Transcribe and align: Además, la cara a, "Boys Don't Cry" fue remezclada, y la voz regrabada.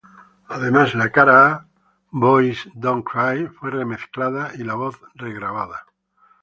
Además, 0.47 0.95
la 0.95 1.11
cara 1.11 1.35
a, 1.47 1.67
"Boys 2.09 2.67
Don't 2.73 3.05
Cry" 3.07 3.45
fue 3.49 3.69
remezclada, 3.69 4.49
y 4.55 4.63
la 4.63 4.73
voz 4.73 4.99
regrabada. 5.13 5.85